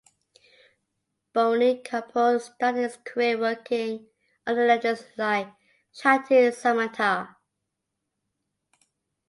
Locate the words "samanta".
6.49-7.35